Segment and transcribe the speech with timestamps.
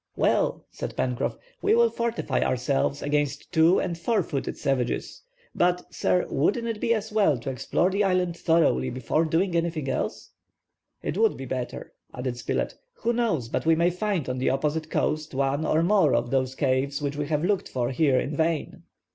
[0.15, 5.21] "Well," said Pencroff, "we will fortify ourselves against two and four footed savages.
[5.53, 9.87] But, sir, wouldn't it be as well to explore the island thoroughly before doing anything
[9.87, 10.31] else?"
[11.03, 14.89] "It would be better," added Spilett; "who knows but we may find on the opposite
[14.89, 18.81] coast one or more of those caves which we have looked for here in vain."